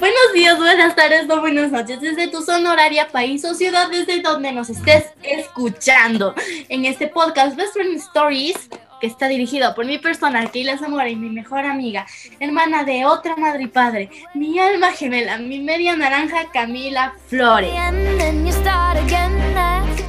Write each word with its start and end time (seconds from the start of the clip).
Buenos 0.00 0.32
días, 0.34 0.58
buenas 0.58 0.96
tardes 0.96 1.30
o 1.30 1.40
buenas 1.40 1.70
noches 1.70 2.00
desde 2.00 2.26
tu 2.26 2.42
zona 2.42 2.72
horaria, 2.72 3.06
país 3.06 3.44
o 3.44 3.54
ciudad 3.54 3.88
desde 3.88 4.20
donde 4.20 4.50
nos 4.50 4.68
estés 4.68 5.04
escuchando. 5.22 6.34
En 6.68 6.86
este 6.86 7.06
podcast 7.06 7.56
Best 7.56 7.74
Friend 7.74 7.96
Stories, 7.96 8.68
que 9.00 9.06
está 9.06 9.28
dirigido 9.28 9.72
por 9.76 9.86
mi 9.86 9.98
persona, 9.98 10.44
Keila 10.50 10.76
Zamora 10.76 11.08
y 11.08 11.14
mi 11.14 11.30
mejor 11.30 11.66
amiga, 11.66 12.04
hermana 12.40 12.82
de 12.82 13.06
otra 13.06 13.36
madre 13.36 13.62
y 13.62 13.68
padre, 13.68 14.10
mi 14.34 14.58
alma 14.58 14.90
gemela, 14.90 15.38
mi 15.38 15.60
media 15.60 15.94
naranja 15.94 16.50
Camila 16.52 17.14
Flores. 17.28 17.70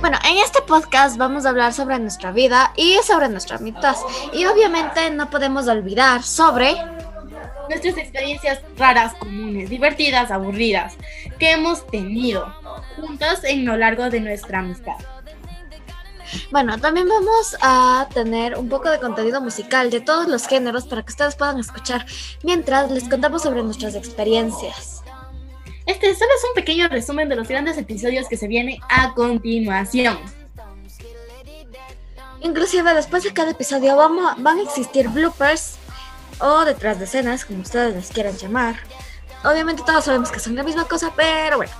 Bueno, 0.01 0.17
en 0.27 0.37
este 0.37 0.63
podcast 0.63 1.17
vamos 1.17 1.45
a 1.45 1.49
hablar 1.49 1.71
sobre 1.71 1.99
nuestra 1.99 2.31
vida 2.31 2.73
y 2.75 2.97
sobre 3.05 3.29
nuestra 3.29 3.59
mitad. 3.59 3.95
Y 4.33 4.45
obviamente 4.45 5.11
no 5.11 5.29
podemos 5.29 5.67
olvidar 5.67 6.23
sobre 6.23 6.77
nuestras 7.69 7.97
experiencias 7.97 8.61
raras, 8.77 9.13
comunes, 9.15 9.69
divertidas, 9.69 10.31
aburridas 10.31 10.95
que 11.39 11.51
hemos 11.51 11.85
tenido 11.87 12.53
juntas 12.95 13.43
en 13.43 13.65
lo 13.65 13.77
largo 13.77 14.09
de 14.09 14.19
nuestra 14.19 14.59
amistad. 14.59 14.97
Bueno, 16.51 16.77
también 16.79 17.07
vamos 17.07 17.55
a 17.61 18.07
tener 18.13 18.57
un 18.57 18.67
poco 18.69 18.89
de 18.89 18.99
contenido 18.99 19.41
musical 19.41 19.89
de 19.89 20.01
todos 20.01 20.27
los 20.27 20.47
géneros 20.47 20.85
para 20.85 21.03
que 21.03 21.11
ustedes 21.11 21.35
puedan 21.35 21.59
escuchar 21.59 22.05
mientras 22.43 22.91
les 22.91 23.07
contamos 23.07 23.43
sobre 23.43 23.63
nuestras 23.63 23.95
experiencias. 23.95 25.03
Este 25.85 26.13
solo 26.13 26.31
es 26.35 26.43
un 26.49 26.53
pequeño 26.53 26.89
resumen 26.89 27.29
de 27.29 27.37
los 27.37 27.47
grandes 27.47 27.77
episodios 27.77 28.27
que 28.27 28.35
se 28.35 28.47
vienen 28.47 28.79
a 28.89 29.13
continuación. 29.13 30.17
Inclusive 32.41 32.93
después 32.93 33.23
de 33.23 33.33
cada 33.33 33.51
episodio 33.51 33.95
vamos, 33.95 34.33
van 34.37 34.59
a 34.59 34.63
existir 34.63 35.07
bloopers 35.07 35.77
o 36.39 36.65
detrás 36.65 36.99
de 36.99 37.05
escenas, 37.05 37.45
como 37.45 37.61
ustedes 37.61 37.95
les 37.95 38.09
quieran 38.09 38.37
llamar. 38.37 38.75
Obviamente 39.43 39.83
todos 39.85 40.05
sabemos 40.05 40.31
que 40.31 40.39
son 40.39 40.55
la 40.55 40.63
misma 40.63 40.85
cosa, 40.85 41.11
pero 41.15 41.57
bueno. 41.57 41.71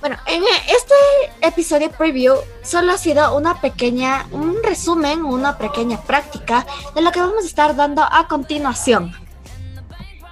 Bueno, 0.00 0.16
en 0.26 0.42
este 0.42 1.46
episodio 1.46 1.90
preview 1.90 2.34
solo 2.62 2.92
ha 2.92 2.98
sido 2.98 3.36
una 3.36 3.60
pequeña, 3.60 4.26
un 4.30 4.62
resumen, 4.62 5.22
una 5.24 5.58
pequeña 5.58 6.00
práctica 6.00 6.66
de 6.94 7.02
lo 7.02 7.12
que 7.12 7.20
vamos 7.20 7.44
a 7.44 7.46
estar 7.46 7.76
dando 7.76 8.02
a 8.02 8.26
continuación. 8.26 9.12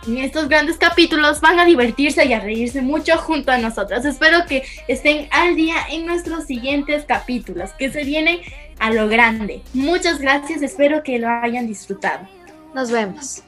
En 0.07 0.17
estos 0.17 0.49
grandes 0.49 0.79
capítulos 0.79 1.43
van 1.43 1.61
a 1.61 1.67
divertirse 1.67 2.25
y 2.25 2.33
a 2.33 2.41
reírse 2.41 2.81
mucho 2.81 3.19
junto 3.19 3.53
a 3.53 3.59
nosotros. 3.59 4.07
Espero 4.07 4.47
que 4.47 4.65
estén 4.89 5.29
al 5.31 5.55
día 5.55 5.77
en 5.91 6.07
nuestros 6.07 6.45
siguientes 6.45 7.05
capítulos, 7.05 7.73
que 7.79 7.93
se 7.93 8.05
vienen 8.05 8.41
a 8.79 8.91
lo 8.91 9.07
grande. 9.07 9.61
Muchas 9.75 10.19
gracias, 10.19 10.63
espero 10.63 11.03
que 11.03 11.19
lo 11.19 11.29
hayan 11.29 11.67
disfrutado. 11.67 12.27
Nos 12.75 12.91
vemos. 12.91 13.43